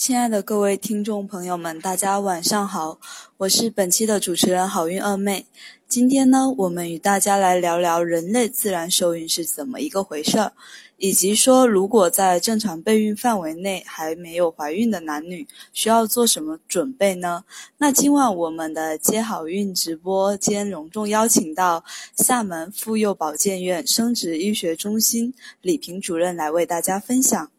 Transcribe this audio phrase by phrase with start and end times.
[0.00, 2.98] 亲爱的各位听众朋友们，大家晚上好，
[3.36, 5.44] 我是本期的主持人好运二妹。
[5.86, 10.52] 今天呢，我们与大家来聊聊人类自然受孕是怎么一个回事儿，
[10.96, 17.44] 以及说如果在正常备孕范围内还没有怀孕的男女需要做什么准备呢？
[17.76, 21.84] 那今晚我们的接好运直播间隆重邀请到
[22.16, 27.50] 厦门妇幼保健院生殖医学中心李平主任来为大家分享。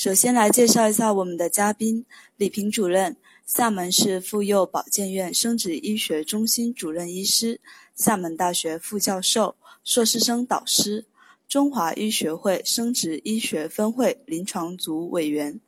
[0.00, 2.06] 首先来介绍一下我们的嘉宾
[2.38, 7.60] 李平主任，厦门市妇幼保健院生殖医学中心主任医师，
[7.94, 11.04] 厦门大学副教授、硕士生导师，
[11.46, 15.60] 中华医学会生殖医学分会临床组委员，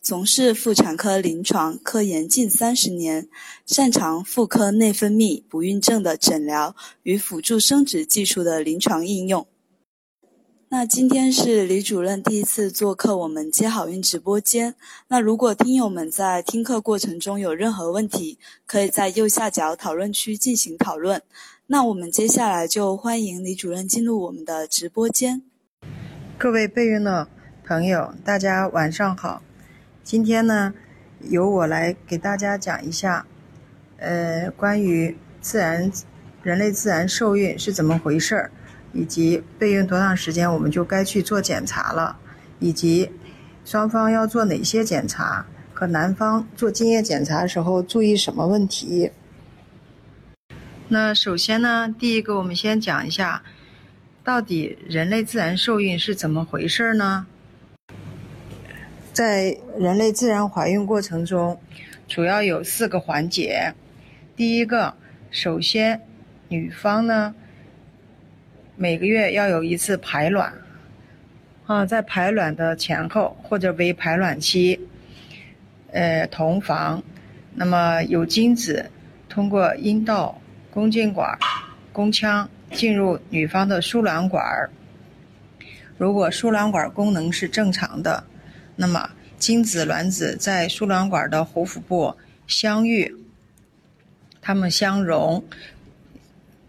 [0.00, 3.28] 从事妇产科临床科研近三十年，
[3.66, 9.44] 擅长妇科内分泌不孕症的诊疗与辅助生殖技术的临床应用。
[10.74, 14.74] 那今天是李主任第一次做客我们接好运直播间。
[15.08, 21.20] 那如果听友们在听课过程中有任何问题，可以在右下角讨论区进行讨论。
[21.66, 25.42] 那我们接下来就欢迎李主任进入我们的直播间。
[26.38, 27.28] 各位备孕的
[27.66, 29.42] 朋友，大家晚上好。
[30.02, 30.72] 今天呢，
[31.20, 33.26] 由我来给大家讲一下，
[33.98, 35.92] 呃，关于自然
[36.42, 38.50] 人类自然受孕是怎么回事儿。
[38.92, 42.18] 以及备孕多长时间，我们就该去做检查了，
[42.58, 43.10] 以及
[43.64, 49.10] 双方要做哪些检查，和男方做精液检查的时候注意什么问题。
[50.88, 53.42] 那首先呢，第一个我们先讲一下，
[54.22, 57.26] 到底人类自然受孕是怎么回事呢？
[59.12, 61.60] 在人类自然怀孕过程中，
[62.06, 63.74] 主要有四个环节。
[64.36, 64.94] 第一个，
[65.30, 66.02] 首先
[66.48, 67.34] 女方呢。
[68.74, 70.52] 每个月要有一次排卵，
[71.66, 74.80] 啊，在排卵的前后或者为排卵期，
[75.92, 77.02] 呃，同房，
[77.54, 78.90] 那么有精子
[79.28, 81.38] 通过阴道、宫颈管、
[81.92, 84.42] 宫腔进入女方的输卵管。
[85.98, 88.24] 如果输卵管功能是正常的，
[88.74, 92.16] 那么精子卵子在输卵管的壶腹部
[92.46, 93.14] 相遇，
[94.40, 95.44] 它们相融，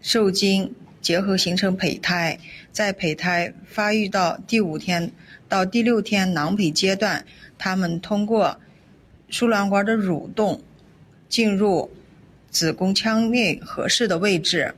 [0.02, 0.72] 受精。
[1.04, 2.38] 结合形成胚胎，
[2.72, 5.12] 在胚胎发育到第五天
[5.50, 7.26] 到第六天囊胚阶段，
[7.58, 8.58] 它们通过
[9.28, 10.62] 输卵管的蠕动
[11.28, 11.90] 进入
[12.50, 14.74] 子宫腔内合适的位置。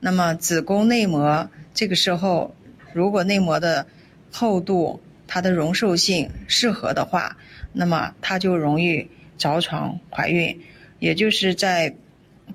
[0.00, 2.54] 那么子宫内膜这个时候，
[2.92, 3.86] 如果内膜的
[4.30, 7.38] 厚度、它的容受性适合的话，
[7.72, 9.08] 那么它就容易
[9.38, 10.60] 着床怀孕。
[10.98, 11.94] 也就是在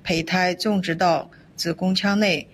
[0.04, 2.46] 胚胎种植到子宫腔内。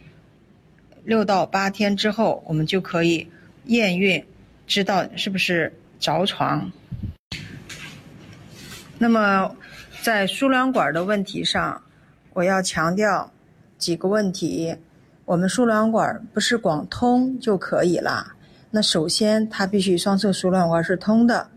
[1.05, 3.29] 六到八天之后，我们就可以
[3.65, 4.25] 验孕，
[4.67, 6.71] 知道是不是着床。
[8.99, 9.57] 那么，
[10.03, 11.83] 在输卵管的问题上，
[12.35, 13.33] 我要强调
[13.79, 14.77] 几个问题。
[15.25, 18.35] 我们输卵管不是光通就可以了，
[18.71, 21.49] 那首先它必须双侧输卵管是通的。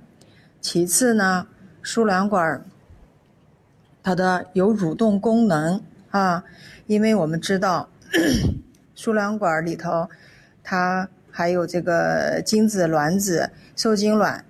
[0.61, 1.45] 其次呢，
[1.83, 2.65] 输卵管
[4.01, 5.79] 它的有蠕动功能
[6.09, 6.43] 啊，
[6.87, 7.87] 因为我们知道。
[8.95, 10.09] 输卵管里头，
[10.63, 14.45] 它还有这个精子、卵子、受精卵，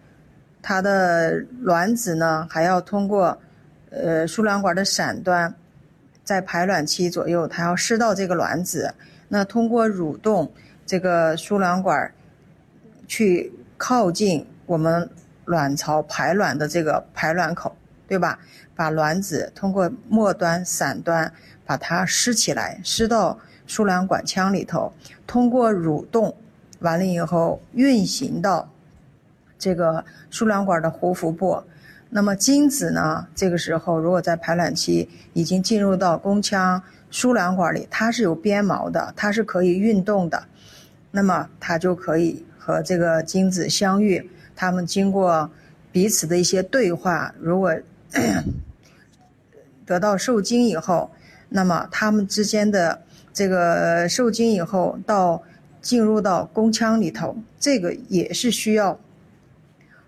[0.61, 3.41] 它的卵子呢还要通过
[3.89, 5.55] 呃输卵管的闪端，
[6.23, 8.93] 在排卵期左右，它要失到这个卵子，
[9.29, 10.53] 那通过蠕动
[10.85, 12.13] 这个输卵管
[13.07, 15.09] 去靠近我们
[15.45, 17.75] 卵巢排卵的这个排卵口，
[18.07, 18.37] 对吧？
[18.75, 21.33] 把卵子通过末端、闪端
[21.65, 23.39] 把它施起来，施到。
[23.67, 24.93] 输卵管腔里头，
[25.25, 26.35] 通过蠕动
[26.79, 28.69] 完了以后，运行到
[29.57, 31.63] 这个输卵管的壶腹部。
[32.09, 33.27] 那么精子呢？
[33.33, 40.43] 这个时候如果在排卵期已经进入到宫腔输卵管里，它是有鞭毛的，它是可以运动的。
[41.11, 45.49] 那么它就可以和这个精子相遇，它们经过
[45.91, 47.75] 彼此的一些对话，如果
[49.85, 51.09] 得到受精以后，
[51.49, 53.01] 那么它们之间的。
[53.35, 55.43] 这个受精以后到
[55.81, 58.97] 进入到宫腔里头，这个也是需要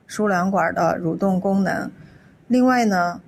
[0.07, 1.91] 输卵管的蠕动功能。
[2.47, 3.21] 另外呢，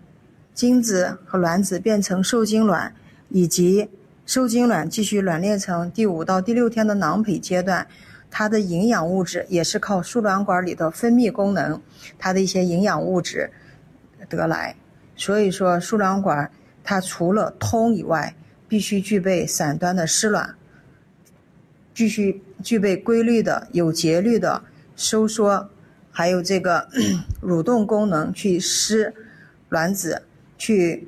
[0.54, 2.96] 精子和卵子变成受精卵，
[3.28, 3.90] 以及
[4.26, 7.86] 受精卵继续卵裂成第五到第六天的囊胚阶段，
[8.32, 11.82] 它的营养物质也是靠输卵管里的分泌功能，
[12.18, 13.52] 它的一些营养物质
[14.30, 14.74] 得来。
[15.18, 16.50] 所以说，输卵管
[16.86, 18.34] 它除了通以外，
[18.70, 20.56] 必须具备散端的湿卵，
[21.94, 24.64] 必须具备规律的、有节律的
[24.96, 25.70] 收缩，
[26.12, 26.88] 还有这个
[27.42, 29.14] 蠕动功能去湿
[29.70, 30.22] 卵子
[30.56, 31.08] 去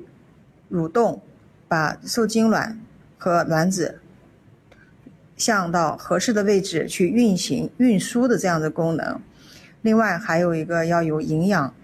[0.70, 1.22] 蠕动，
[1.68, 2.80] 把受精卵
[3.16, 4.00] 和卵子
[5.36, 9.20] 向到合适的位置去运行运输的这样的功能。
[9.82, 11.74] 另外还有一个要有营养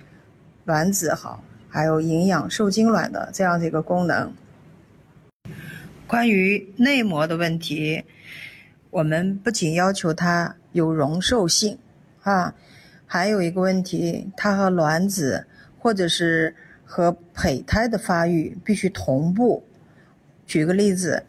[0.64, 4.32] 卵子好，还有营养受精卵的这样的一个功能。
[6.08, 8.02] 关于内膜的问题，
[8.88, 11.76] 我们不仅要求它有容受性，
[12.22, 12.54] 啊，
[13.04, 15.46] 还有一个问题，它和卵子
[15.78, 19.62] 或者是和胚胎的发育必须同步。
[20.46, 21.22] 举个例子，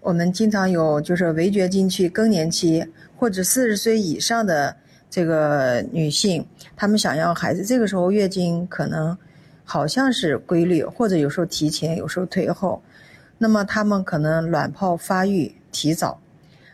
[0.00, 2.86] 我们经常有就是围绝经期、更年期
[3.16, 4.76] 或者四十岁以上的
[5.08, 9.16] 这个女性，她们想要孩子，这个时候月经可能
[9.64, 12.82] 好像是规律，或者有时候提前，有时候推后。
[13.42, 16.20] 那么他们可能卵泡发育提早，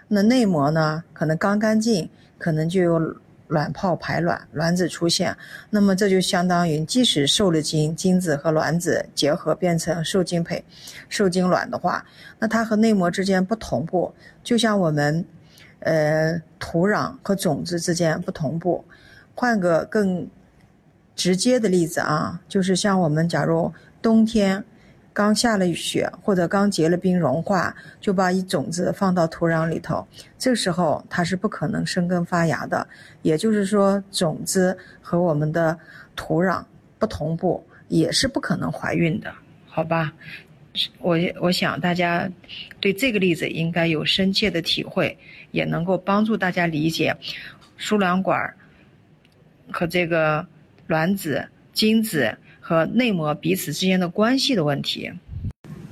[0.07, 2.99] 那内膜呢可能刚干净，可能就有
[3.47, 5.35] 卵泡排卵，卵子出现。
[5.71, 10.63] 那么这就相当于，即使受了精，精子和卵子结合变成受精胚、
[11.09, 12.05] 受精卵的话，
[12.39, 14.13] 那它和内膜之间不同步，
[14.45, 15.25] 就像我们，
[15.81, 18.85] 呃，土壤和种子之间不同步。
[19.35, 20.29] 换个更
[21.17, 23.73] 直接的例子啊，就是像我们假如
[24.03, 24.63] 冬天。
[25.19, 30.07] 刚下了雪或者刚结了冰融化，就把一种子放到土壤里头，
[30.39, 32.87] 这时候它是不可能生根发芽的。
[33.23, 35.77] 也就是说，种子和我们的
[36.15, 36.65] 土壤
[37.01, 39.35] 不同步，也是不可能怀孕的，
[39.67, 40.13] 好吧？
[41.01, 42.31] 我我想大家
[42.79, 45.19] 对这个例子应该有深切的体会，
[45.51, 47.13] 也能够帮助大家理解
[47.77, 48.55] 输卵管
[49.73, 50.47] 和这个
[50.87, 52.39] 卵子、精子。
[52.69, 55.11] 和内膜彼此之间的关系的问题。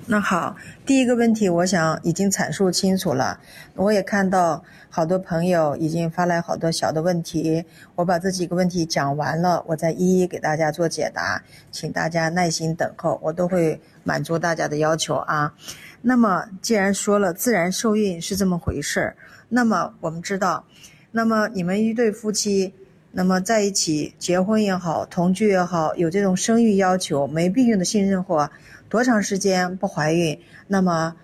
[0.08, 3.40] 那好，第一个问题，我想已经阐述清楚了。
[3.76, 7.64] 我也看到好多朋友已经发来好多小的问题，
[7.94, 11.43] 我把这几个问题讲完了，我再一一给大家做解答，
[11.73, 15.55] 请大家耐心等候，我都会满足大家的要求啊。
[16.02, 19.17] 那么，既然说了自然受孕是这么回事儿，
[19.49, 20.67] 那么我们知道，
[21.11, 22.75] 那么你们一对夫妻。
[23.18, 28.50] 那么在一起结婚也好，同居也好，有这种生育要求，没避孕的性生活，
[28.90, 31.16] 多长时间不怀孕，那么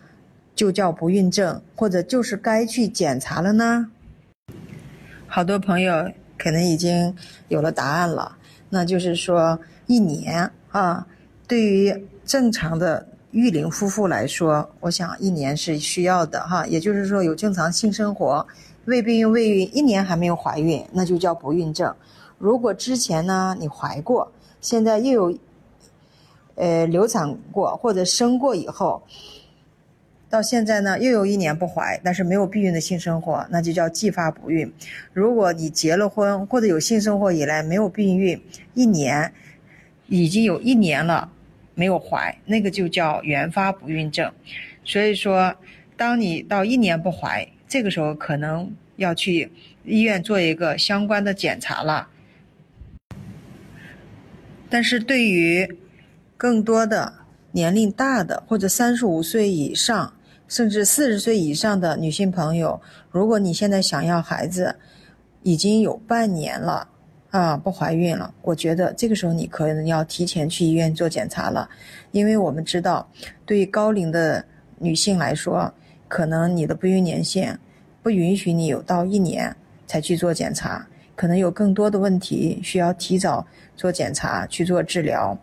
[0.55, 3.91] 就叫不孕症，或者就是该去检查了呢？
[5.27, 7.15] 好多朋友可能已经
[7.49, 8.39] 有了答案了，
[8.71, 11.07] 那就是说一年啊，
[11.47, 11.95] 对于
[12.25, 18.47] 正常的育龄夫妇来说，我想一年是需要的哈，也就是说有正常性生活。
[18.87, 21.95] 未避孕未孕一年还没有怀孕，那就叫不孕症。
[22.37, 25.39] 如果之前呢你怀过，现在又有，
[26.57, 29.01] 呃流产过或者生过以后，
[30.29, 34.73] 到现在呢又有一年不怀，但是没有避孕的性生活，那就叫继发不孕。
[35.13, 38.43] 如果你结了婚或者有性生活以来没有避孕
[38.75, 39.33] 一年，
[40.09, 41.31] 已经有一年了
[41.77, 44.33] 没有怀，那个就叫原发不孕症。
[44.85, 45.55] 所以说，
[45.97, 47.49] 当你到一年不怀。
[47.73, 49.51] 这个时候可能要去
[49.87, 52.07] 医院做一个相关的检查了，
[54.69, 55.79] 但是对于
[56.37, 57.15] 更多的
[57.53, 60.13] 年龄大的或者三十五岁以上，
[60.47, 62.79] 甚至四十岁以上的女性朋友，
[63.11, 64.77] 如果你现在想要孩子，
[65.43, 66.87] 已经有半年了
[67.31, 71.67] 啊不怀孕了，我觉得这个时候你可能要提前去医院做检查了，
[72.11, 73.11] 因为我们知道，
[73.47, 74.45] 对于高龄的
[74.79, 75.73] 女性来说。
[76.13, 77.59] 可能你的不孕年限
[78.03, 85.35] 不允许你有到一年才去做检查，可能有更多的问题需要提早做检查去做治疗。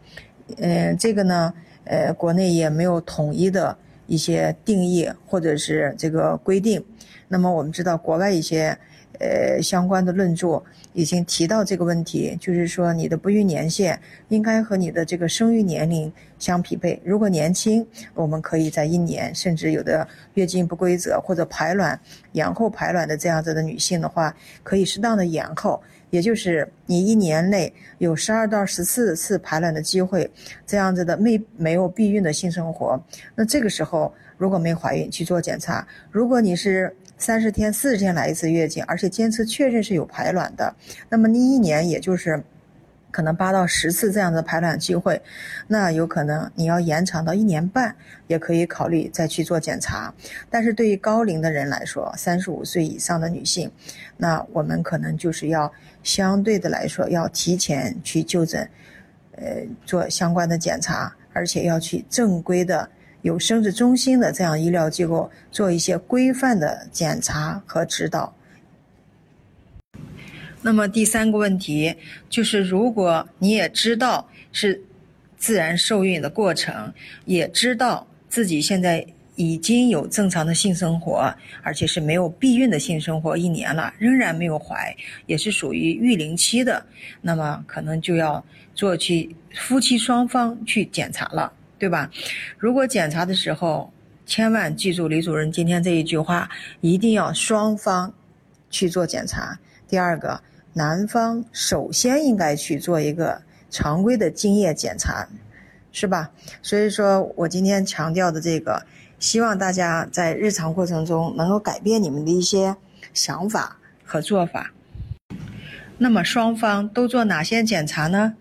[0.58, 1.52] 嗯，这个呢，
[1.86, 6.86] 呃，国内也没有统一的一些定义或者是这个规定。
[7.30, 8.78] 那么我们知道国外一些。
[9.20, 14.00] 呃，相关的论著已经提到这个问题，就是说你的不孕年限
[14.30, 17.00] 应该和你的这个生育年龄相匹配。
[17.04, 22.00] 如果年轻，我们可以在一年，甚至有的月经不规则或者排卵
[22.32, 24.34] 延后排卵的这样子的女性的话，
[24.64, 30.32] 可以适当的延后，也就是你一年内有十二到十四次排卵的机会，
[30.66, 32.98] 这样子的没没有避孕的性生活，
[33.36, 36.96] 那这个时候如果没怀孕去做检查，如果你是。
[37.20, 40.74] 三十天、四十天来一次月经，而且监测确认是有排卵的，
[41.10, 42.42] 那么你一年也就是
[43.12, 45.22] 可能八到十次这样的排卵机会，
[45.68, 47.94] 那有可能你要延长到一年半，
[48.28, 50.14] 也可以考虑再去做检查。
[50.50, 53.70] 但是对于高龄的人来说，三十五岁以上的女性，
[54.16, 55.70] 那我们可能就是要
[56.02, 58.70] 相对的来说要提前去就诊，
[59.36, 62.90] 呃，做相关的检查，而且要去正规的。
[63.22, 68.34] 有生殖中心的这样医疗机构做一些规范的检查和指导。
[70.62, 71.96] 那么第三个问题
[72.30, 74.82] 就是，如果你也知道是
[75.38, 81.34] 自然受孕的过程，也知道自己现在已经有正常的性生活，
[81.64, 84.94] 而且是没有避孕的性生活一年了，仍然没有怀，
[85.28, 86.86] 也是属于育龄期的，
[87.22, 88.44] 那么可能就要
[88.76, 92.12] 做去夫妻双方去检查了，对吧？
[92.60, 93.92] 如果检查的时候，
[94.26, 96.50] 千万记住李主任今天这一句话，
[96.82, 98.14] 一定要双方
[98.70, 99.58] 去做检查。
[99.88, 100.42] 第二个。
[100.74, 105.28] 男方首先应该去做一个常规的精液检查，
[105.92, 106.30] 是吧？
[106.62, 108.86] 所以说我今天强调的这个，
[109.20, 112.78] 希望大家在日常过程中能够改变你们的一些
[113.14, 114.72] 想法和做法。
[115.98, 118.36] 那么双方都做哪些检查呢？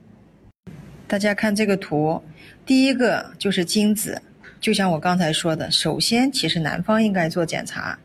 [1.09, 2.23] 大家看这个图，
[2.69, 4.21] 第一个就是精子，
[4.61, 7.99] 就像我刚才说的，首先其实男方应该做检查，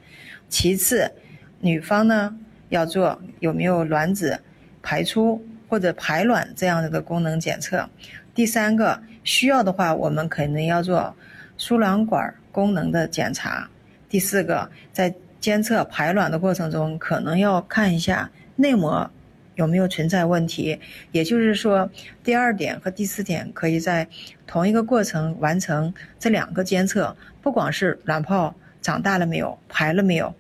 [0.48, 1.12] 其次
[1.60, 2.34] 女方呢？
[2.70, 4.40] 要做有没有卵子
[4.82, 7.88] 排出或者排卵这样的功能检测。
[8.34, 11.14] 第三个需要的话，我们可能要做
[11.58, 13.70] 输卵管功能的检查。
[14.08, 19.12] 第四个，在监测排卵的过程中，可能要看一下内膜
[19.56, 20.80] 有没有存在问题。
[21.12, 21.90] 也就是说，
[22.24, 24.08] 第二点和第四点可以在
[24.48, 30.34] 同一个过程完成这两个监测，不光是卵泡长大了没有，排了没有。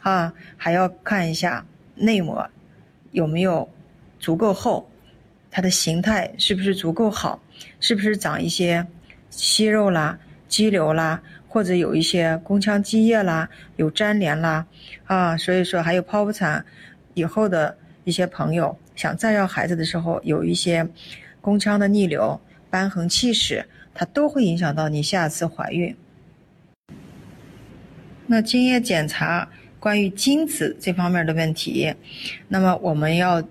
[0.00, 2.48] 啊，还要看一下内膜
[3.12, 3.70] 有没有
[4.18, 4.90] 足够厚，
[5.50, 7.40] 它的形态是不是足够好，
[7.78, 8.84] 是不是长一些
[9.30, 10.18] 息肉啦、
[10.48, 14.66] 肌瘤啦，或者有一些宫腔积液啦、有粘连啦，
[15.04, 16.64] 啊，所以说还有剖腹产
[17.14, 20.88] 以后的一些朋友想再要孩子的时候，有一些
[21.40, 22.40] 宫腔的逆流、
[22.70, 25.96] 瘢痕、气史，它都会影响到你下次怀孕。
[28.26, 29.48] 那精液检查。
[29.82, 31.92] 关于精子这方面的问题，
[32.46, 33.42] 那么我们要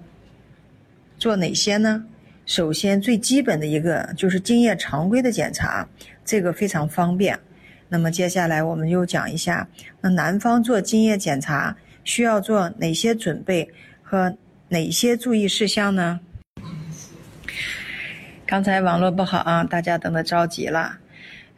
[1.18, 2.06] 做哪些呢？
[2.46, 5.86] 首先，最基本的一个就是精液常规的检查，
[6.24, 7.38] 这个非常方便。
[7.90, 9.68] 那么接下来我们又讲一下，
[10.00, 13.70] 那男方做精液检查需要做哪些准备
[14.12, 14.36] 和
[14.68, 16.20] 哪些注意事项呢？
[18.46, 20.98] 刚才网络不好啊，大家等的着急了。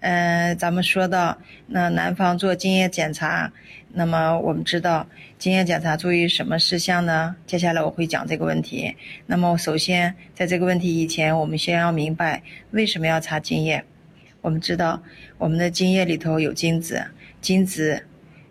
[0.01, 3.51] 嗯，咱们说到那男方做精液检查，
[3.91, 5.07] 那么我们知道
[5.39, 7.35] 精液检查注意什么事项呢？
[7.47, 8.95] 接下来我会讲这个问题。
[9.25, 13.83] 那么首先，在这个问题以前，我们先要明白为什么要查精液。
[14.41, 15.01] 我们知道
[15.39, 17.03] 我们的精液里头有精子，
[17.41, 18.05] 精子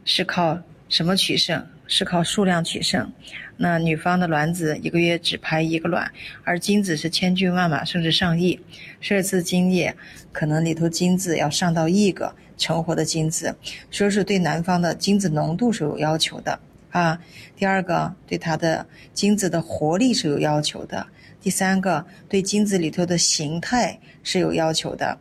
[0.04, 1.64] 是靠什么取胜？
[1.92, 3.12] 是靠数量取胜。
[3.58, 6.10] 那女方的卵子一个月只排一个卵，
[6.42, 8.58] 而精子是千军万马，甚至上亿。
[8.98, 9.94] 这次精液
[10.32, 13.54] 可能里头精子要上到亿个成活的精子，
[13.90, 16.58] 所以说对男方的精子浓度是有要求的
[16.90, 17.20] 啊。
[17.54, 21.06] 第二个，对他的精子的活力是有要求的。
[21.42, 25.18] 第三个，对精子里头的形态是有要求的。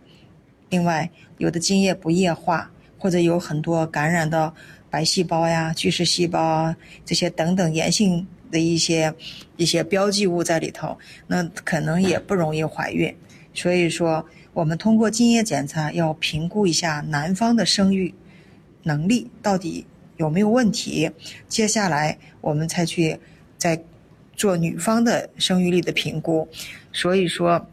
[0.69, 4.53] 另外，有的精液不液化，或者有很多感染的。
[4.91, 9.11] 白细胞呀、巨噬细胞啊，这些等等炎性的一些
[9.55, 13.15] 一些标记物在里头，那可能也不容易怀孕。
[13.53, 18.13] 所以说，我们通过精液检查要评估一下男方的生育
[18.83, 19.85] 能力到底
[20.17, 21.09] 有没有问题。
[21.47, 23.17] 接下来我们才去
[23.57, 23.81] 再
[24.35, 26.47] 做女方的生育力的评估。
[26.91, 27.65] 所以说，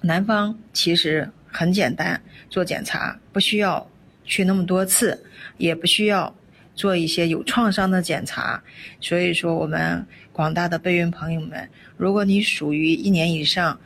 [0.00, 3.88] 男方其实很简单，做检查不需要
[4.24, 5.24] 去那么多次，
[5.56, 6.34] 也不需要。
[6.74, 8.62] 做一些有创伤的检查，
[9.00, 13.78] 所以说我们广大的备孕朋友们，如果你属于一年以上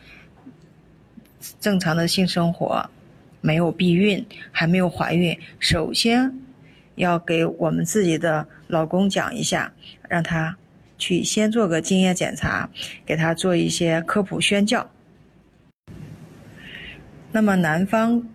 [1.60, 2.88] 正常的性生活，
[3.40, 6.32] 没有避孕，还没有怀孕，首先
[6.96, 9.72] 要给我们自己的老公讲一下，
[10.08, 10.56] 让他
[10.96, 12.68] 去先做个精液检查，
[13.06, 14.90] 给他做一些科普宣教。
[17.30, 18.26] 那么男方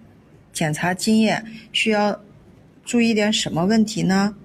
[0.53, 2.23] 检查精液需要
[2.85, 4.35] 注意点什么问题呢？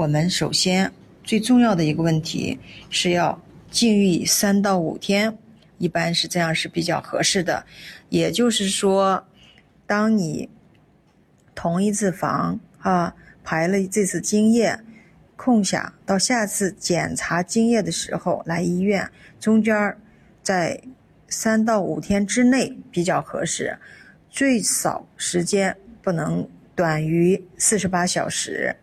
[0.00, 0.90] 我们首先
[1.22, 3.38] 最重要的一个问题是要
[3.70, 5.36] 禁欲三到五天，
[5.76, 7.66] 一般是这样是比较合适的。
[8.08, 9.22] 也就是说，
[9.86, 10.48] 当你
[11.54, 13.14] 同一次房啊
[13.44, 14.80] 排了这次精液，
[15.36, 19.06] 空下到下次检查精液的时候来医院，
[19.38, 19.94] 中间
[20.42, 20.80] 在
[21.28, 23.76] 三到五天之内比较合适，
[24.30, 28.74] 最少时间不能短于四十八小时。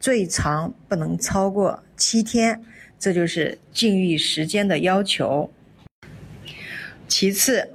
[0.00, 2.62] 最长不能超过七天，
[2.98, 5.52] 这就是禁欲时间的要求。
[7.06, 7.68] 其次，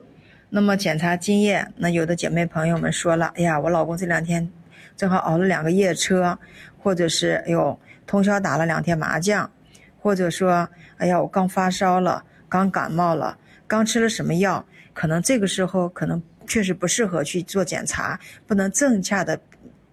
[0.49, 4.49] 那么检查精液，那有的姐妹朋友们说了，哎呀，我老公这两天
[4.97, 6.39] 正好熬了两个夜车，
[6.79, 9.51] 或者是哎呦通宵打了两天麻将，
[9.99, 10.67] 或者说，
[10.97, 19.39] 哎呀，我刚发烧了，刚感冒了，刚吃了什么药，可能这个时候可能确实不适合去做检查，不能正恰的、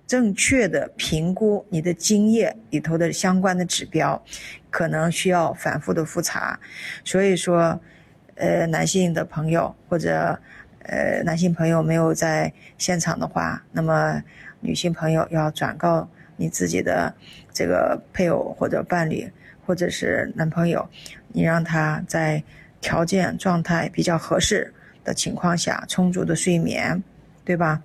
[0.07, 4.23] 正确的评估你的精液里头的相关的指标，
[4.71, 6.59] 可能需要反复的复查。
[7.05, 7.81] 所以说，
[8.35, 10.39] 呃，男性的朋友或者
[10.85, 14.23] 呃男性朋友没有在现场的话，那么
[14.61, 17.15] 女性朋友要转告你自己的
[17.53, 19.31] 这个配偶或者伴侣。
[19.65, 20.87] 或者是男朋友，
[21.29, 22.43] 你让他在
[22.81, 27.01] 条件状态比较合适的情况下，充足的睡眠，
[27.45, 27.81] 对吧？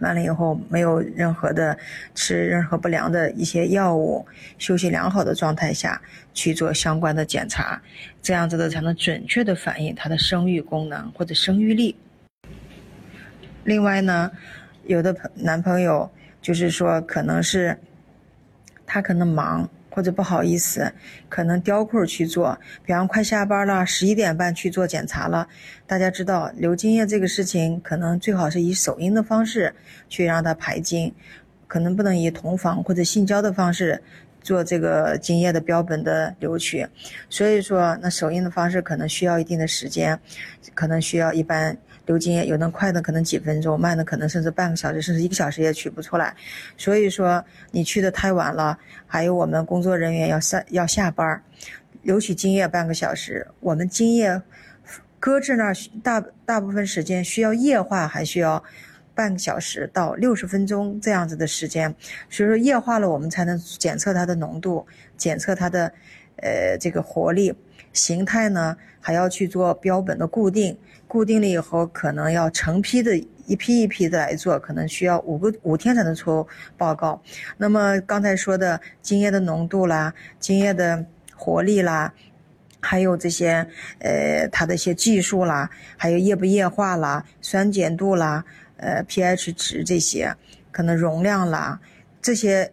[0.00, 1.76] 完了以后没有任何的
[2.14, 4.26] 吃任何不良的一些药物，
[4.58, 6.00] 休息良好的状态下
[6.32, 7.80] 去做相关的检查，
[8.22, 11.96] 这样子的才能准确的反映他的生育功能或者生育力。
[13.64, 14.30] 另外呢，
[14.84, 17.78] 有的朋男朋友就是说可能是
[18.86, 19.68] 他可能忙。
[19.98, 20.92] 或者不好意思，
[21.28, 25.48] 可能雕空去做，比方快下班了，十一点半去做检查了。
[25.88, 29.74] 大家知道流精液这个事情，可能最好是以手阴的方式
[30.08, 31.12] 去让它排精，
[31.66, 34.00] 可能不能以同房或者性交的方式
[34.40, 36.86] 做这个精液的标本的流取。
[37.28, 40.16] 所以说，那手阴的方式可能需要一定的时间，
[40.74, 41.76] 可能需要一般。
[42.08, 46.34] 流精液有的快的可能几分钟，慢的可能甚至半个小时，甚至一个小时也取不出来。
[46.78, 51.42] 所以说你去的太晚了，还有我们工作人员要下要下班，
[52.00, 54.40] 流取精液半个小时，我们精液
[55.20, 58.64] 搁置那儿大大部分时间需要液化，还需要
[59.14, 61.94] 半个小时到六十分钟这样子的时间。
[62.30, 64.86] 所以说液化了，我们才能检测它的浓度，
[65.18, 65.92] 检测它的
[66.36, 67.54] 呃这个活力。
[67.92, 76.46] 形态呢，还要去做标本的固定，固定了以后，可能要成批的一批一批的来做，可能需要五个五天才能出
[76.76, 77.20] 报告。
[77.56, 81.02] 那么刚才说的精液的浓度啦，精液的
[81.34, 82.12] 活力啦，
[82.78, 83.66] 还有这些
[84.00, 88.44] 呃它的一些技术啦，还有液不液化啦，酸碱度啦，
[88.76, 90.36] 呃 pH 值这些，
[90.70, 91.80] 可能容量啦，
[92.20, 92.70] 这些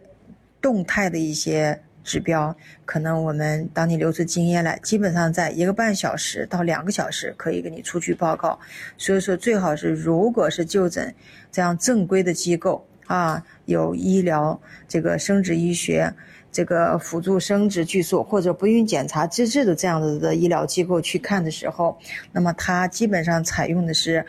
[0.60, 1.80] 动态的一些。
[2.06, 8.56] 指标可能我们当你流出精液来，基本上在一个半小时到两个小时可以给你出具报告。
[8.96, 11.12] 所以说最好是如果是就诊
[11.50, 16.14] 这样正规的机构啊，有医疗这个生殖医学
[16.52, 21.98] 这个辅助生殖技术或者不孕检查资质的这样子的医疗机构去看的时候，
[22.32, 24.24] 那么它基本上采用的是，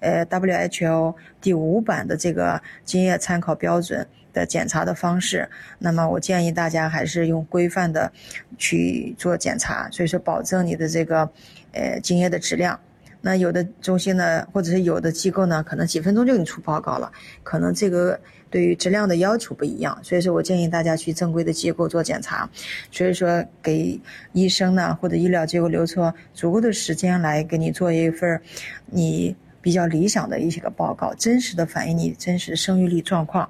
[0.00, 4.06] 呃 WHO 第五版的这个精液参考标准。
[4.32, 8.10] 的检查的方式，那么我建议大家还是用规范的
[8.58, 11.28] 去做检查，所以说保证你的这个
[11.72, 12.78] 呃精液的质量。
[13.24, 17.12] 那有的中心呢，或者是有的机构呢，可能几分钟就给你出报告了，
[17.44, 18.18] 可能这个
[18.50, 22.50] 对于质量的要求不一样，所以说我建议大家去正规的机构做检查。
[22.90, 24.00] 所以说给
[24.32, 28.42] 医生呢或者医疗机构留出足够的时间来给你做一份
[28.86, 33.48] 你比较理想的一些个报告，真实的反映你真实生育力状况。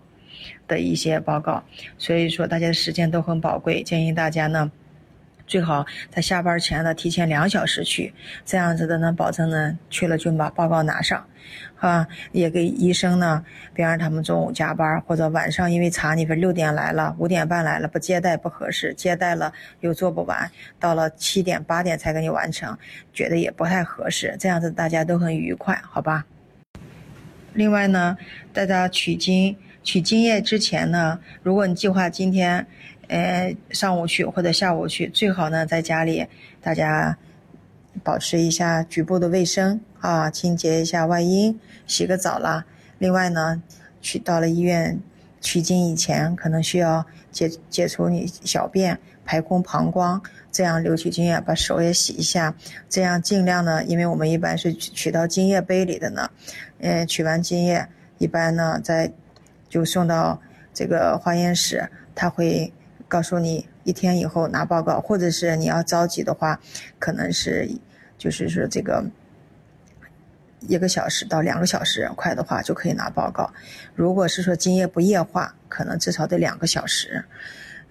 [0.67, 1.63] 的一些报告，
[1.99, 4.71] 所以说大家的时间都很宝贵，建议大家呢，
[5.47, 8.13] 最好在下班前呢提前两小时去，
[8.45, 11.27] 这样子的呢，保证呢去了就把报告拿上，
[11.79, 22.79] 啊，也给医生呢，别让他们中午加班或者晚上因为查你份六点来了，五点半来了不接待不合适，接待了又做不完，到了七点八点才给你完成，
[23.13, 26.25] 觉得也不太合适，这样子大家都很愉快，好吧？
[27.53, 28.17] 另外呢，
[28.53, 29.55] 大家取经。
[29.83, 32.66] 取精液之前呢，如果你计划今天，
[33.09, 36.27] 呃，上午去或者下午去，最好呢在家里
[36.62, 37.18] 大家
[38.03, 42.64] 保持一下局部的卫生啊，清洁一下外阴，洗个澡啦。
[42.99, 43.62] 另外呢，
[44.01, 44.99] 去到了医院
[45.40, 52.55] 取精以前，可能需要解解除你小便，排空膀胱，这样流取精液，把手也洗一下，
[52.88, 56.31] 这样尽量呢，因为我们一般是取到精液杯里的呢，
[56.79, 57.87] 嗯，取完精液
[58.18, 59.12] 一般呢在。
[59.73, 60.39] 就送到
[60.75, 62.71] 这个化验室，他会
[63.09, 66.61] 告诉你一天以后拿报告，或者是你要着急的话，
[66.99, 67.67] 可能是
[68.19, 69.03] 就是说这个
[70.61, 73.51] 一个小时到两个小时，快的话就可以拿报告。
[73.95, 77.25] 如果是说精液不液化，可能至少得两个小时。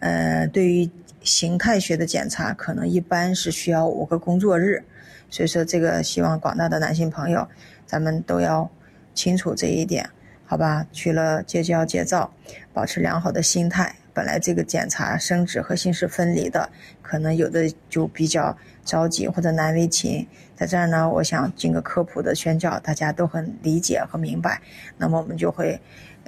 [0.02, 0.88] 呃，对于
[1.24, 4.84] 形态学的检查，可能一般是需要五个工作日。
[5.32, 7.48] 所以说，这个希望广大的男性朋友，
[7.88, 8.70] 咱们都要
[9.16, 10.08] 清楚这一点。
[10.52, 12.30] 好吧，去了戒骄戒躁，
[12.74, 13.96] 保持良好的心态。
[14.14, 16.70] 本来这个检查生殖和性是分离的，
[17.02, 20.28] 可能有的就比较着急或者难为情。
[20.54, 24.62] 在这儿呢，我想经个科普的宣教，大家都很理解和明白。
[24.98, 25.80] 那么我们就会，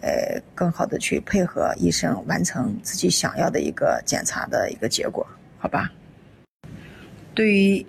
[0.02, 5.28] 呃，更好的去配合医生，完成自己想要的一个检查的一个结果。
[5.58, 5.92] 好吧。
[7.36, 7.86] 对于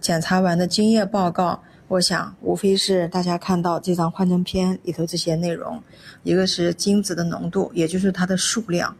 [0.00, 1.60] 检查完的精液报告，
[1.92, 5.82] 我想无非是大家看到这张幻灯片里头这些内容，
[6.22, 8.96] 一个是精子的浓度，也就是它的数量。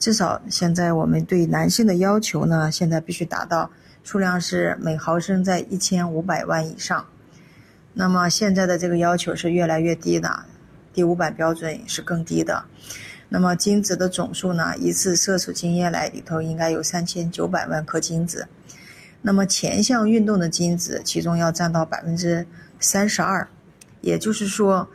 [0.00, 3.70] 至少现在我们对男性的要求呢，现在必须达到
[4.02, 7.06] 数量是每毫升在一千五百万以上。
[7.92, 10.44] 那么现在的这个要求是越来越低的，
[10.92, 12.64] 第五版标准是更低的。
[13.28, 18.48] 那么精子的总数呢，一次射出精液来里头应该有三千九百万颗精子。
[19.26, 22.46] 那么前向运动的精子，其中要占到百分之
[22.78, 23.48] 三十二，
[24.02, 24.88] 也就是说，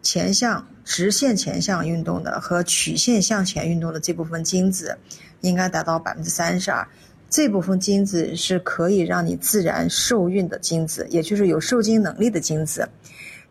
[0.00, 0.66] 前向。
[0.84, 4.98] 直线前向运动的和曲线向前运动的这部分精子，
[5.40, 6.88] 应该达到百分之三十二。
[7.30, 12.88] 这部分精子是可以让你自然受孕的精子，也就是有受精能力的精子。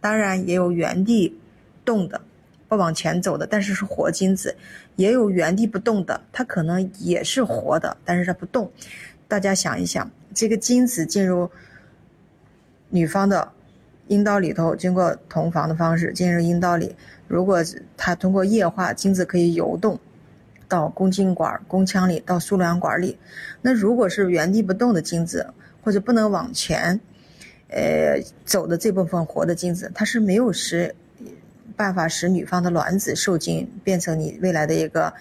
[0.02, 1.40] 当然，也有原地
[1.86, 2.20] 动的，
[2.68, 4.54] 不往前走的，但是是活精子；
[4.98, 8.70] 也有原地不动的，它可能也是活的，但是它不动。
[9.32, 11.50] 大家想一想，这个精子进入
[12.90, 13.50] 女方的
[14.08, 16.94] 阴道里头，经过同房的方式进入阴道里。
[17.30, 17.64] 如果
[17.96, 19.98] 它通过液化，精子可以游动
[20.68, 23.18] 到宫颈管、宫腔里，到输卵管里。
[23.62, 27.00] 那如果是原地不动的精子，或者不能往前，
[27.70, 30.94] 呃走的这部分活的精子，它是没有使
[31.78, 35.14] 办法使女方的卵子受精，变成你未来的一个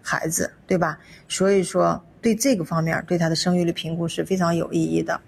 [0.00, 0.98] 孩子，对吧？
[1.28, 5.18] 所以说，对这个方面，对它的生育率评估是非常有意义的。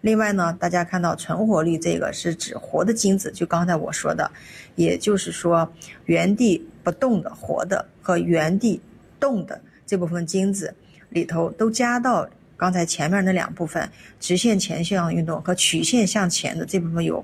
[0.00, 4.30] 另外呢，大家看到存活率这个是指活的精子，就刚才我说的，
[4.74, 5.70] 也就是说
[6.06, 8.80] 原地不动的活的和原地
[9.20, 10.74] 动的这部分精子
[11.10, 13.86] 里头都加到刚才前面那两部分
[14.18, 17.22] 直线前向运动和曲线向前的这部分有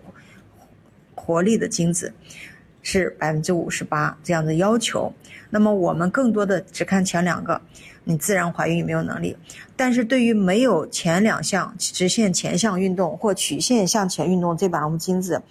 [1.15, 2.13] 活力的精子
[2.83, 5.11] 是百分之五十八这样的要求。
[5.49, 7.59] 那么我们更多的只看前两个。
[8.05, 9.37] 你自然怀孕有没有能力？
[9.77, 15.43] 但是对于没有前两项直线前向运动或曲线向前运动这把我们精子，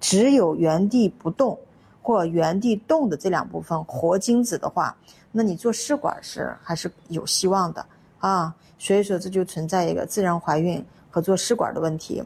[0.00, 1.58] 只有原地不动
[2.00, 4.96] 或原地动的这两部分活精子的话，
[5.32, 7.84] 那你做试管是还是有希望的
[8.18, 8.54] 啊。
[8.78, 12.22] 所以说这就存在一个自然怀孕和做试管的问题。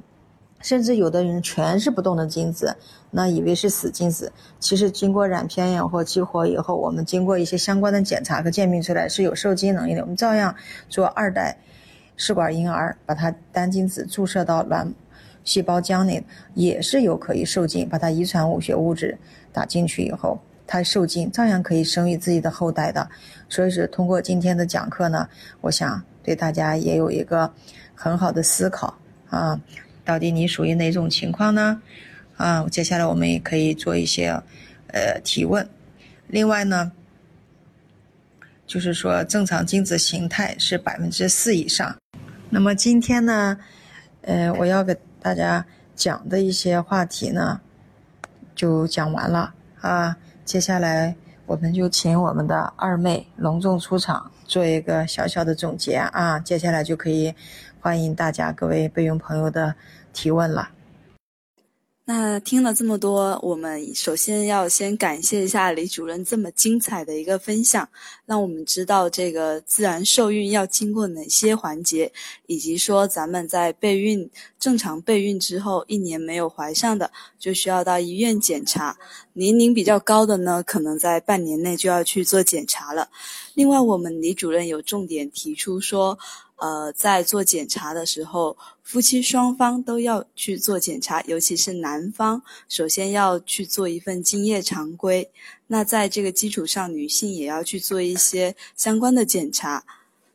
[0.62, 2.75] 甚至有的人全是不动的精子，
[3.11, 10.55] 那以为是死精子，其实经过染片呀或激活以后，我们经过一些相关的检查和鉴定出来是有受精能力的，我们照样
[10.88, 11.59] 做二代
[12.16, 14.94] 试管婴儿，把它单精子注射到卵
[15.44, 19.18] 细胞浆内，也是有可以受精，把它遗传物学物质
[19.53, 23.09] 打进去以后，它受精照样可以生育自己的后代的。
[23.48, 25.29] 所以说，通过今天的讲课呢，
[25.61, 27.53] 我想对大家也有一个
[27.94, 28.94] 很好的思考
[29.29, 29.61] 啊。
[30.04, 31.80] 到底你属于哪种情况呢？
[32.36, 34.28] 啊，接下来我们也可以做一些
[34.88, 35.68] 呃提问。
[36.26, 36.90] 另外呢，
[38.66, 41.96] 就是说正常精子形态是百分之四以上。
[42.50, 43.58] 那么今天呢，
[44.22, 47.60] 呃，我要给大家讲的一些话题呢，
[48.54, 50.16] 就讲完了啊。
[50.44, 51.14] 接下来
[51.52, 56.38] 我们就请我们的二妹隆重出场，做一个小小的总结啊。
[56.38, 57.34] 接下来就可以。
[57.78, 59.74] 欢迎大家各位备用朋友的
[60.14, 60.70] 提问了。
[62.14, 67.88] 那听了这么多，我们首先要先感谢一下李主任这么精彩的一个分享，
[68.27, 72.12] 让我们知道这个自然受孕要经过哪些环节，
[72.46, 74.29] 以及说咱们在备孕
[74.61, 78.98] 正常备孕之后一年没有怀上的，就需要到医院检查。
[79.33, 83.09] 年龄比较高的呢，可能在半年内就要去做检查了。
[83.55, 86.18] 另外，我们李主任有重点提出说。
[86.62, 95.29] 呃，在做检查的时候，夫妻双方都要去做检查，尤其是男方，首先要去做一份精液常规。
[95.66, 99.85] 那在这个基础上，女性也要去做一些相关的检查。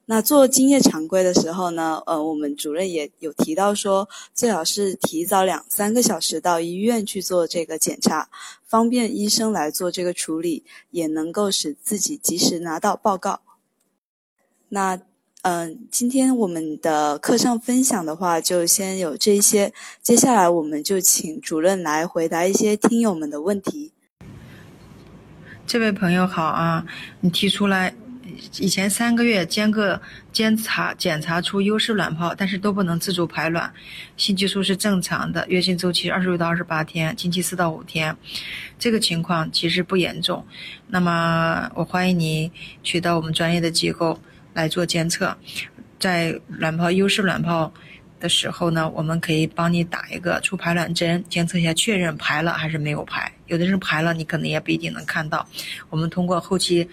[0.07, 8.29] 那做精液常规的时候呢，呃，我们主任也有提到说，最好是提早两三个小时到医院去做这个检查，
[8.65, 13.39] 方便医生来做这个处理，也能够使自己及时拿到报告。
[14.67, 14.99] 那。
[15.43, 19.71] 嗯，今天我们的课上分享的话，就先有这些。
[20.01, 23.93] 接下来，我们就请主任来回答一些听友们的问题。
[25.65, 26.85] 这位朋友好啊，
[27.21, 27.93] 你提出来，
[28.59, 30.01] 以前三个月间隔
[30.33, 33.71] 检查检查出优势卵泡，但是都不能自主排卵，
[34.17, 38.13] 性激素是正常的，月经周期二十六到二十八天，经期四到五天，
[38.77, 40.45] 这个情况其实不严重。
[40.87, 42.51] 那么，我欢迎你
[42.83, 44.19] 去到我们专业的机构。
[44.57, 45.37] 来做监测，
[45.99, 47.71] 在卵泡优势卵泡
[48.19, 53.31] 的时候呢，我们可以帮你打一个促排卵针，监测一下确认排了还是没有排。
[53.45, 55.47] 有的人排了，你可能也不一定能看到。
[55.91, 56.89] 我们通过后期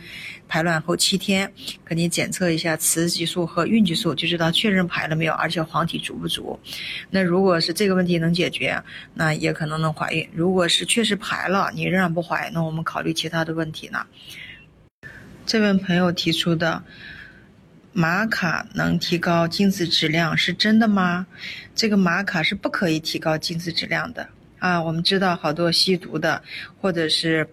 [0.47, 1.51] 排卵后七天，
[1.87, 6.61] 给你检测一下雌激素和孕激素，就知道确认排了没有，而且黄体足不足。
[7.09, 8.79] 那如果是这个问题能解决，
[9.15, 10.29] 那也可能能怀孕。
[10.35, 14.05] 如果是确实排了，你仍然不怀，那我们考虑其他的问题呢。
[15.47, 16.85] 这位朋友提出的。
[17.97, 21.25] 玛卡能提高精子质量是真的吗？
[21.77, 24.27] 这个玛卡是不可以提高精子质量的
[24.59, 24.83] 啊！
[24.83, 26.43] 我们知道好多吸毒的，
[26.81, 27.49] 或者是，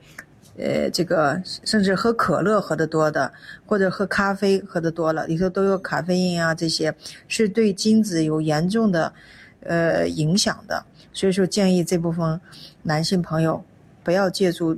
[0.58, 3.32] 呃，这个甚至喝可乐喝的多的，
[3.68, 6.92] 或者喝咖啡喝的多了，里头都有咖啡因啊，这些
[7.28, 9.14] 是对精子有严重的，
[9.62, 10.84] 呃影响的。
[11.14, 12.42] 所以说，建议这部分
[12.82, 13.64] 男性朋友
[14.04, 14.76] 不要借助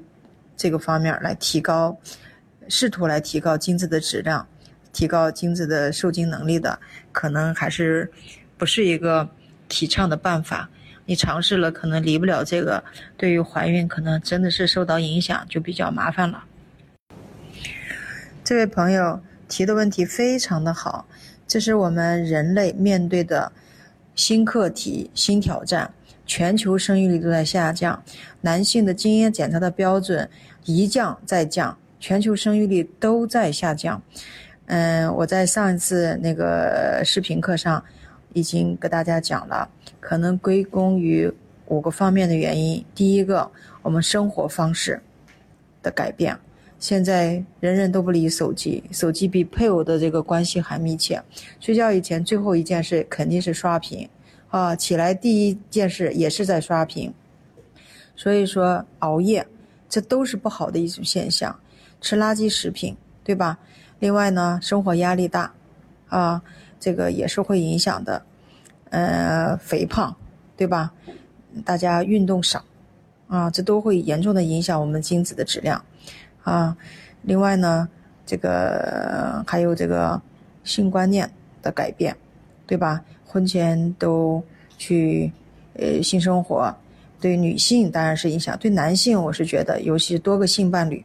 [0.58, 1.98] 这个方面来提高，
[2.68, 4.46] 试图来提高精子的质量。
[4.94, 6.80] 提高精子的受精能力的，
[7.12, 8.10] 可能还是
[8.58, 9.28] 不是一个
[9.68, 10.70] 提倡的办法。
[11.06, 12.82] 你尝试了，可能离不了这个，
[13.18, 16.46] 对于怀孕可能真的是受到影响，就比较麻烦了。
[18.42, 21.06] 这位朋友提的问题非常的好，
[21.46, 23.52] 这是我们人类面对的
[24.16, 25.94] 新课题、新挑战。
[26.26, 28.02] 全球生育率都在下降，
[28.40, 30.30] 男性的精液检查的标准
[30.64, 34.02] 一降再降，全球生育率都在下降。
[34.68, 37.84] 嗯，我在上一次那个视频课上
[38.34, 41.32] 已经给大家讲了，可能归功于
[41.68, 42.84] 五个方面的原因。
[42.96, 43.50] 第一个，
[43.82, 45.00] 我们生活方式
[45.82, 46.38] 的改变，
[46.80, 51.22] 现在人人都不离手机，手机比配偶的这个关系还密切。
[51.60, 54.08] 睡觉以前最后一件事肯定是刷屏，
[54.50, 57.14] 啊，起来第一件事也是在刷屏。
[58.16, 59.46] 所以说熬夜，
[59.90, 61.54] 这都是不好的一种现象。
[62.00, 63.58] 吃垃圾食品，对吧？
[64.04, 65.50] 另外呢，生活压力大，
[66.10, 66.42] 啊，
[66.78, 68.22] 这个也是会影响的，
[68.90, 70.14] 呃，肥胖，
[70.58, 70.92] 对吧？
[71.64, 72.62] 大家运动少，
[73.30, 75.82] 啊，这都会严重的影响我们精子的质量，
[76.44, 76.76] 啊。
[77.22, 77.88] 另外呢，
[78.26, 80.22] 这个还有这个
[80.66, 82.14] 性观念的改变，
[82.68, 83.02] 对吧？
[83.26, 84.44] 婚前都
[84.78, 85.32] 去
[85.76, 86.76] 呃性生活，
[87.22, 91.02] 对女性当然是影响，对男性我是觉得，尤其多个性伴侣，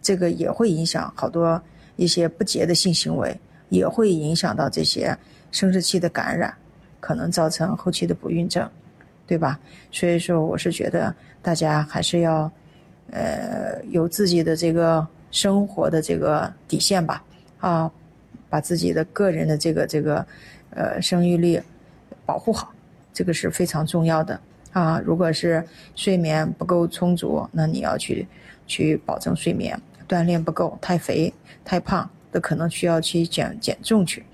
[0.00, 1.60] 这个也会影响好多。
[2.00, 5.14] 一些不洁的性行为也会影响到这些
[5.52, 6.50] 生殖器的感染，
[6.98, 8.66] 可能造成后期的不孕症，
[9.26, 9.60] 对吧？
[9.92, 12.50] 所以说，我是觉得大家还是要，
[13.10, 17.22] 呃，有自己的这个生活的这个底线吧，
[17.58, 17.92] 啊，
[18.48, 20.26] 把自己的个人的这个这个，
[20.70, 21.60] 呃，生育力
[22.24, 22.72] 保护好，
[23.12, 24.40] 这个是非常重要的
[24.72, 24.98] 啊。
[25.04, 25.62] 如果是
[25.94, 28.26] 睡眠不够充足，那你要去
[28.66, 29.78] 去保证睡眠。
[30.10, 31.32] 锻炼不够，太肥、
[31.64, 34.24] 太胖的可能需要去减减重去，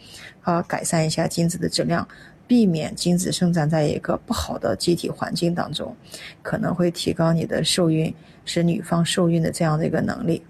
[0.41, 2.09] 啊，改善一下精子的质量，
[2.47, 5.95] 避免精子生长在一个不好的机体环境当中，
[6.43, 8.15] 可能会提高你的受孕，
[8.47, 10.43] 使女方受孕的这样的一个能力。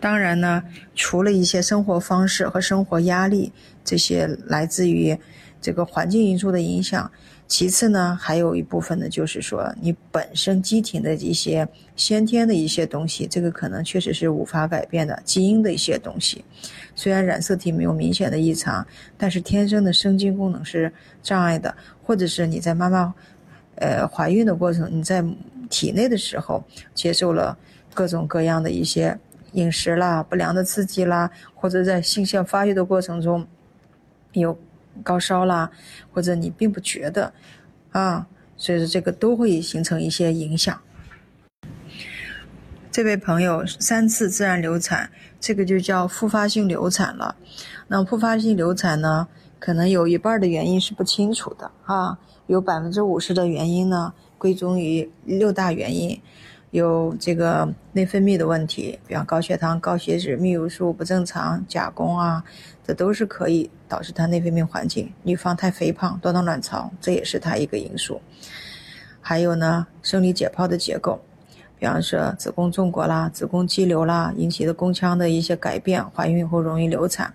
[0.00, 0.64] 当然呢，
[0.96, 3.52] 除了一些生活方式和生活压力
[3.84, 5.16] 这些来自于
[5.60, 7.08] 这个环境因素的影响。
[7.50, 16.44] 其次呢，还有一部分呢，就是说你本身机体的一些先天的一些东西，这个可能确实是无法改变的基因的一些东西。
[16.94, 18.86] 虽然染色体没有明显的异常，
[19.18, 20.92] 但是天生的生精功能是
[21.24, 23.12] 障碍的，或者是你在妈妈，
[23.74, 25.20] 呃怀孕的过程，你在
[25.68, 26.62] 体内的时候
[26.94, 27.58] 接受了
[27.92, 29.18] 各种各样的一些
[29.54, 33.44] 饮食啦、不良的刺激啦，或者在性腺发育的过程中
[34.34, 34.56] 有。
[35.02, 35.70] 高烧啦，
[36.12, 37.32] 或者你并不觉得，
[37.90, 40.80] 啊，所以说这个都会形成一些影响。
[42.90, 47.36] 这位朋友三次自然流产，这个就叫复发性流产了。
[47.86, 56.20] 那复发性流产呢，可能有一半的原因是不清楚的啊，有百分之五十的原因呢归宗于六大原因。
[56.70, 62.44] 有这个内分泌的问题，比方高血糖、高血脂、泌乳素不正常、甲功啊，
[62.86, 65.12] 这都是可以导致她内分泌环境。
[65.24, 68.20] 女方太肥胖、多囊卵巢，这也是她一个因素。
[69.20, 71.20] 还有呢，生理解剖的结构，
[71.76, 77.34] 比方说子宫纵隔啦、子宫肌瘤啦引起的宫腔的一些改变，怀孕后容易流产。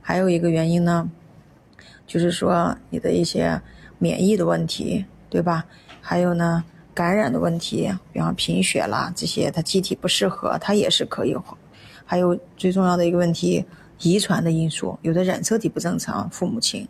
[0.00, 1.10] 还有一个原因呢，
[2.06, 3.60] 就是说你的一些
[3.98, 5.66] 免疫的问题，对吧？
[6.00, 6.62] 还有呢。
[6.94, 11.36] 感染的问题，比方贫血啦，这些它机体不适合，它也是可以。
[12.04, 13.64] 还有最重要的一个问题，
[14.00, 16.86] 遗传的因素，有的染色体不正常，父母亲。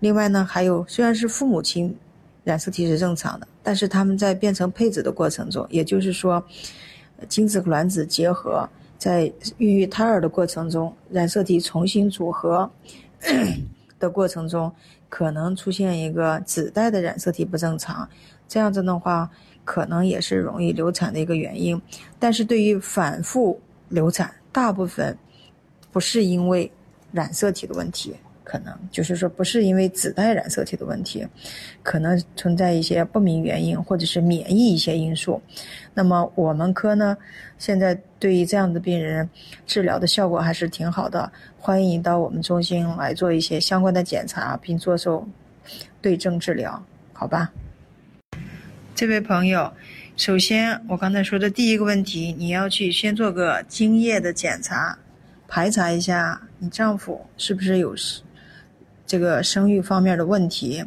[0.00, 1.96] 另外呢，还有虽然是父母亲
[2.42, 6.42] 染色体是正常的，但是他们在变成配子的过程中，也就是说，
[7.28, 12.70] 精子和卵子结合，在孕育胎儿的过程中，染色体重新组合。
[14.00, 14.70] 的过程中，
[15.08, 18.06] 可能出现一个子代的染色体不正常，
[18.48, 19.30] 这样子的话，
[19.64, 21.80] 可能也是容易流产的一个原因。
[22.18, 25.16] 但是对于反复流产，大部分
[25.92, 26.70] 不是因为
[27.12, 28.14] 染色体的问题。
[28.46, 31.26] 可能就是说，不是因为子代染色体的问题，
[31.82, 35.40] 可能存在一些不明原因，或者是免疫一些因素。
[35.94, 37.16] 那么我们科呢，
[37.58, 39.28] 现在对于这样的病人
[39.66, 41.32] 治疗的效果还是挺好的。
[41.58, 45.26] 欢迎到我们中心来做一些相关的检查，并做受
[46.02, 46.80] 对症治疗，
[47.14, 47.50] 好吧？
[48.94, 49.72] 这位朋友，
[50.16, 54.96] 首先我刚才说的第一个问题，你要去先做个精液的检查，
[55.48, 57.92] 排查一下你丈夫是不是有。
[59.04, 60.84] 这个生育方面的问题，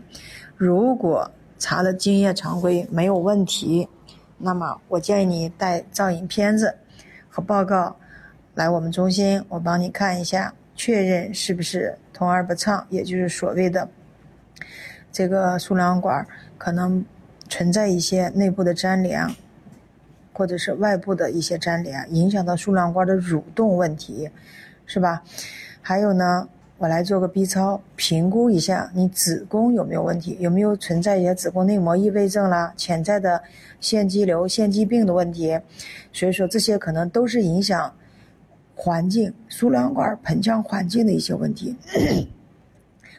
[0.56, 3.86] 如果查了精液常规没有问题，
[4.38, 6.74] 那么我建议你带造影片子
[7.28, 7.94] 和报告
[8.56, 13.88] 来我们中心，我帮你看一下，确认是不是通而不畅，也就是所谓的
[15.12, 16.26] 这个输卵管
[16.58, 17.04] 可能
[17.50, 19.28] 存在一些内部的粘连，
[20.34, 24.30] 或者是外部的一些粘连，影响到输卵管的蠕动问题，
[24.86, 25.24] 是吧？
[25.82, 26.48] 还有呢？
[26.80, 33.42] 我来做个 B 超，评估一下你子宫有没有问题，有没有存在一些子宫内膜异位症啦、潜在的
[33.80, 35.60] 腺肌瘤、腺肌病的问题。
[36.14, 37.92] 所以说这些可能都是影响
[38.76, 41.76] 环境、输卵管盆腔环境的一些问题。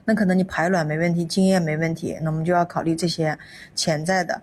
[0.04, 3.38] 那可能你排卵没问题，精液没问题，那我们就要考虑这些
[3.74, 4.40] 潜在的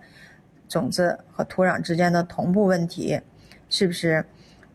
[0.68, 3.20] 种子和土壤之间的同步问题，
[3.68, 4.24] 是不是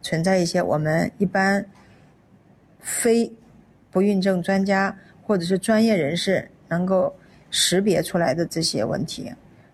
[0.02, 1.66] 存在一些我们一般
[2.80, 3.32] 非。
[3.94, 7.14] 不孕症专家或者是专业人士能够
[7.50, 9.30] 识别出来的这些问题，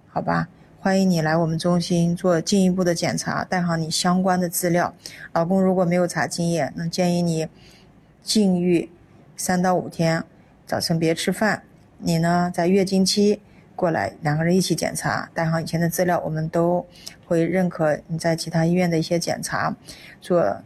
[0.08, 0.48] 好吧？
[0.80, 4.92] 欢迎你来我们中心做进一步的检查，带好你相关的资料。
[5.34, 7.48] 老公如果没有查精液，那建议你
[8.24, 8.90] 禁欲
[9.36, 10.24] 三到五天，
[10.68, 11.64] 早晨别吃饭。
[11.98, 13.40] 你呢，在月经期
[13.74, 16.86] 过来，两个人一起检查，带上以前的资料，我们都
[17.26, 19.74] 会认可你在其他医院的一些检查，
[20.20, 20.62] 做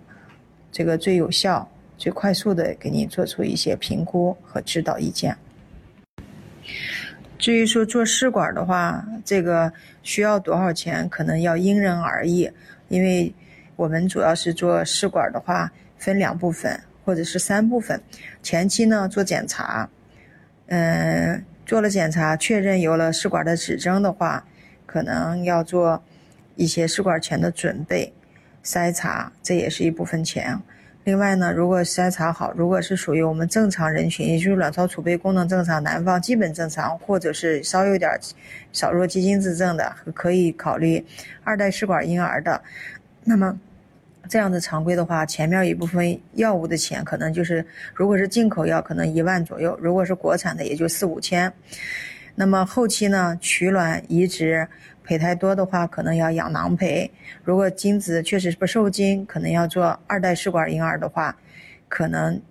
[0.72, 1.70] 这个最有效。
[2.00, 5.38] 最快速的给你做出一些评估和指导意见。
[7.38, 12.52] 至于说做试管的话，这个需要多少钱，可能要因人而异。
[12.88, 13.32] 因为
[13.76, 18.02] 我们主要是做试管的话，分两部分或者是三部分。
[18.42, 19.90] 前期呢做检查，
[20.68, 24.46] 嗯，做了检查确认有了试管的指征的话，
[24.86, 26.04] 可能要做
[26.56, 28.14] 一些试管前的准备、
[28.64, 30.60] 筛查，这也是一部分钱。
[31.04, 38.12] 另外呢，如果筛查好，如果是属于我们正常人群，也就是卵巢储备功能正常、男方基本正常，或者是稍有点
[38.72, 41.04] 少弱基因质症的，可以考虑
[41.44, 42.62] 二代试管婴儿的。
[43.24, 43.60] 那么
[44.32, 51.52] 这样的常规的话，前面一部分药物的钱可能就是，如果是进口药，可能一万左右；如果是国产的，也就四五千。
[52.36, 54.66] 那么后期呢，取卵移植。
[55.04, 57.12] 胚胎多的话，可能要养囊胚；
[57.44, 61.38] 如果精子确实不受精，可能要做二代试管婴儿的话，
[61.90, 62.42] 可能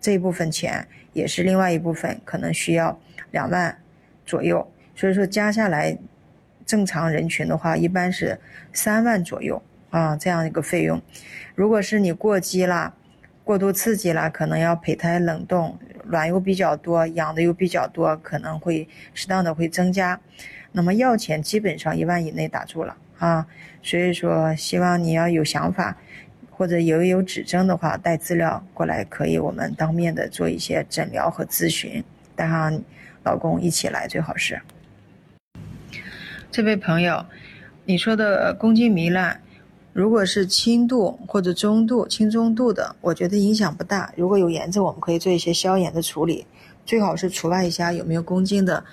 [0.00, 2.98] 这部分钱也是另外一部分，可能需要
[3.30, 3.78] 两万
[4.26, 4.68] 左右。
[4.96, 5.96] 所以说加下来，
[6.66, 8.36] 正常人群的话，一般是
[8.72, 9.62] 三万左右
[9.94, 11.00] 啊，这样一个费用。
[11.54, 12.92] 如果是你过激啦、
[13.44, 20.20] 过度刺激啦，可能要胚胎冷冻，卵又比较多，养的又比较多，可能会适当的会增加。
[20.72, 23.46] 那么药钱基本上一万以内打住了啊，
[23.84, 25.96] 所以说希望你要有想法，
[26.50, 32.02] 或者有有指征的话，带资料过来可以，我们当面的做一些诊疗和咨询，
[32.34, 32.82] 带上
[33.22, 34.60] 老公一起来最好是。
[36.50, 37.24] 这位朋友，
[37.84, 39.40] 你说的宫颈糜烂，
[39.94, 44.12] 如果是轻度或者中度、轻中度的，我觉得影响不大。
[44.16, 46.44] 如果有炎症，我们可以做一些消炎的处理，
[46.84, 48.84] 最好是除外一下有没有宫颈的，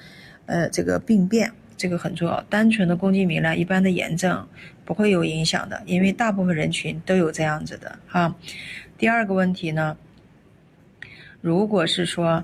[0.46, 1.52] 呃，这个病变。
[1.76, 4.48] 这个很重要，单纯的宫颈糜烂，一般的炎症
[4.86, 8.36] 不会有影响的，因为大部分人群都有这样子的哈。
[9.00, 9.98] 第二个问题呢，
[11.42, 12.44] 如果是说，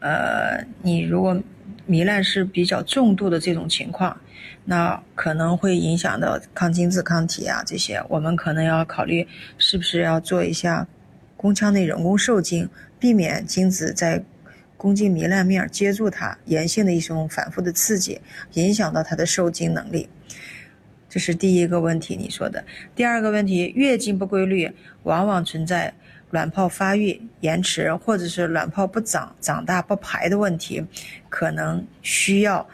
[0.00, 1.38] 呃，你如果
[1.86, 4.18] 糜烂是比较重度的这种情况，
[4.64, 9.26] 那可能会影响到抗精子抗体啊这些，我们可能要考虑
[9.58, 10.86] 是不是要做一下
[11.36, 14.24] 宫腔内人工受精，避免精子在。
[14.74, 18.20] 宫颈糜烂面接住它，炎性的一种反复的刺激，
[18.54, 20.08] 影响到它的受精能力。
[21.08, 22.64] 这是第一个问题，你说的。
[22.92, 24.68] 第二个问题，月经不规律，
[25.04, 25.94] 往往存在
[26.30, 30.84] 卵泡发育延迟，或者是卵泡不长、长大不排的问题，
[31.28, 32.68] 可能需要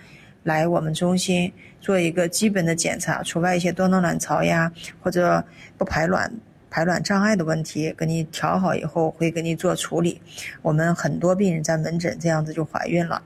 [0.44, 5.44] 来我们中心做一个基本的检查，除外一些多囊卵巢呀，或者
[5.76, 6.32] 不排卵
[6.70, 10.20] 排卵障碍的问题，给你调好以后会给你做处理。
[10.60, 13.22] 我们很多病人在门诊这样子就怀孕了，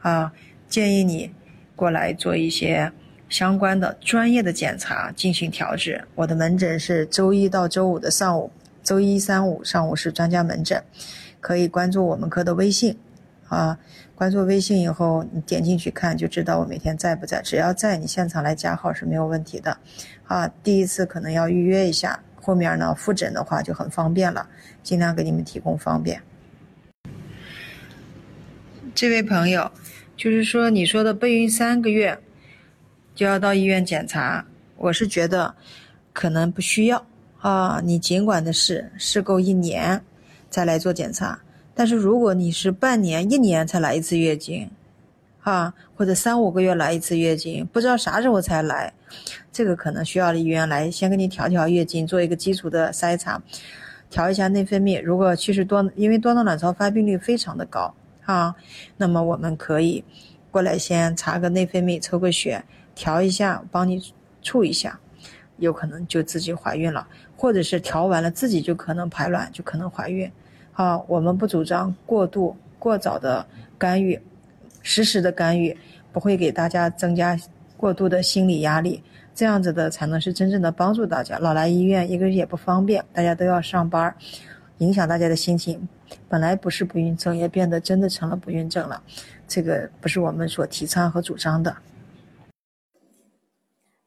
[0.00, 0.32] 啊，
[0.68, 1.30] 建议你
[1.76, 2.90] 过来做一些
[3.28, 6.02] 相关的专业的检查进行调治。
[6.14, 8.50] 我的门诊是周一到周五的上午，
[8.82, 10.82] 周一、三、五上午是专家门诊，
[11.40, 12.96] 可以关注我们科的微信，
[13.56, 13.78] 啊。
[14.14, 17.42] 关注微信以后，你点进去看就知道我每天在不在。
[17.42, 19.76] 只要在，你现场来加号是没有问题的。
[20.24, 24.48] 啊，第一次可能要预约一下，后面呢复诊的话就很方便了，
[24.82, 26.22] 尽量给你们提供方便。
[28.94, 29.72] 这位朋友，
[30.16, 32.16] 就是说你说的备孕三个月
[33.14, 34.46] 就要到医院检查，
[34.76, 35.52] 我是觉得
[36.12, 37.04] 可能不需要
[37.40, 37.80] 啊。
[37.82, 40.00] 你尽管的试试够一年
[40.48, 41.40] 再来做检查。
[41.74, 44.70] 但是如果你是半年、一年才来一次月经，
[45.40, 48.92] 啊，或者三五个月来一次月经，不知道啥时候才来，
[49.50, 53.42] 这个可能需要医院来先给你调调月经，做一个基础的筛查，
[54.08, 55.02] 调一下内分泌。
[55.02, 57.92] 如果其实多，因为多囊卵巢发病率非常的高
[58.24, 58.54] 啊，
[58.96, 60.04] 那么我们可以
[60.50, 62.62] 过来先查个内分泌，抽个血，
[62.94, 64.00] 调一下，帮你
[64.42, 65.00] 处一下，
[65.56, 70.30] 有可能就自己怀孕了，或者是调完了自己就可能排卵，就可能怀孕。
[70.72, 73.46] 好，我们不主张过度、过早的
[73.76, 74.18] 干预，
[74.82, 75.76] 实时的干预
[76.10, 77.38] 不会给大家增加
[77.76, 79.02] 过度的心理压力，
[79.34, 81.38] 这样子的才能是真正的帮助大家。
[81.38, 84.14] 老来医院，一个人也不方便，大家都要上班，
[84.78, 85.86] 影响大家的心情。
[86.26, 89.02] 本来不是不孕症，也变得真的成了不孕症了，
[89.46, 91.76] 这个不是我们所提倡和主张的。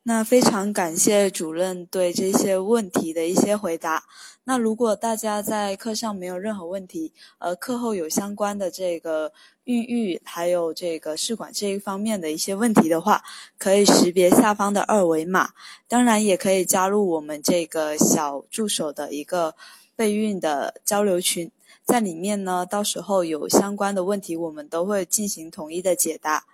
[0.07, 4.03] 那非常感谢主任对这些问题的一些回答。
[4.43, 9.33] 那如果大家在课上没有任何问题，呃，课后有相关的这个
[9.63, 13.23] 孕育还有这个试管这一方面的一些问题的话，
[13.57, 15.49] 可以识别下方的二维码，
[15.87, 19.55] 当然也可以加入我们这个小助手的一个
[19.95, 21.49] 备孕的交流群，
[21.83, 26.45] 在里面呢，到时候有相关的问题，我们都会进行统一的解答。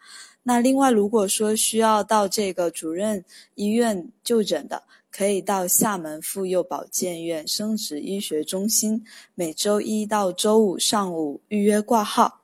[0.43, 3.23] 那另外，如果说需要到这个主任
[3.55, 12.40] 医院就诊的，可以到厦门妇幼保健院生殖医学中心，每周一到周五上午预约挂号。